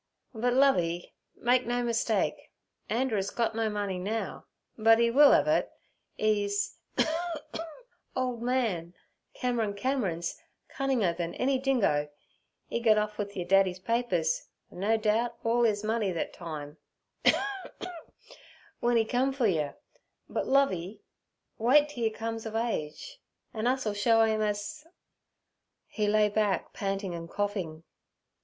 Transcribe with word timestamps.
'But, 0.33 0.53
Lovey, 0.53 1.13
make 1.35 1.67
no 1.67 1.83
mistake. 1.83 2.51
Anderer's 2.89 3.29
gut 3.29 3.53
no 3.53 3.69
money 3.69 3.99
now, 3.99 4.47
but 4.75 4.99
'e 4.99 5.11
will 5.11 5.31
ev 5.31 5.47
it—'e's 5.47 6.79
old 8.15 8.41
man 8.41 8.95
Cameron 9.35 9.75
Cameron's 9.75 10.41
cunninger 10.69 11.13
then 11.15 11.35
any 11.35 11.59
dingo. 11.59 12.09
'E 12.71 12.79
gut 12.79 12.97
off 12.97 13.19
wi' 13.19 13.27
yur 13.35 13.45
daddy's 13.45 13.77
papers, 13.77 14.47
an' 14.71 14.79
no 14.79 14.97
doubt 14.97 15.35
all 15.43 15.63
'is 15.65 15.83
money 15.83 16.11
thet 16.11 16.33
time' 16.33 16.77
'w'en 18.81 18.97
'e 18.97 19.05
cum 19.05 19.31
fer 19.31 19.45
you. 19.45 19.75
But, 20.27 20.47
Lovey, 20.47 21.03
wait 21.59 21.89
t' 21.89 22.01
yer 22.05 22.09
comes' 22.09 22.47
ov 22.47 22.55
age 22.55 23.21
an' 23.53 23.67
us'll 23.67 23.93
show 23.93 24.25
'im 24.25 24.41
us—' 24.41 24.83
He 25.85 26.07
lay 26.07 26.27
back 26.27 26.73
panting 26.73 27.13
and 27.13 27.29
coughing. 27.29 27.83